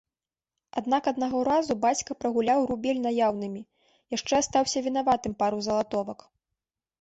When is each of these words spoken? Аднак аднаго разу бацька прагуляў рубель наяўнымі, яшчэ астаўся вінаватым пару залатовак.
Аднак 0.79 1.09
аднаго 1.11 1.41
разу 1.49 1.75
бацька 1.83 2.11
прагуляў 2.25 2.59
рубель 2.71 3.03
наяўнымі, 3.03 3.61
яшчэ 4.15 4.33
астаўся 4.41 4.77
вінаватым 4.89 5.33
пару 5.45 5.57
залатовак. 5.69 6.19